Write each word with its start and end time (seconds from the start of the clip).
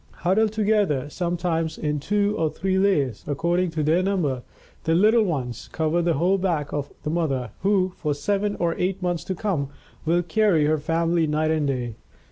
Huddled 0.25 0.51
together, 0.51 1.11
sometimes 1.11 1.77
in 1.77 1.99
two 1.99 2.33
or 2.35 2.49
three 2.49 2.79
layers, 2.79 3.23
according 3.27 3.69
to 3.69 3.83
their 3.83 4.01
number, 4.01 4.41
the 4.85 4.95
little 4.95 5.21
ones 5.21 5.69
cover 5.71 6.01
the 6.01 6.15
whole 6.15 6.39
back 6.39 6.73
of 6.73 6.91
the 7.03 7.11
mother, 7.11 7.51
who, 7.59 7.93
for 7.97 8.15
seven 8.15 8.55
or 8.55 8.73
eight 8.79 8.99
months 9.03 9.23
to 9.25 9.35
come, 9.35 9.69
will 10.03 10.23
carry 10.23 10.65
her 10.65 10.79
family 10.79 11.27
night 11.27 11.51
and 11.51 11.67
day. 11.67 11.97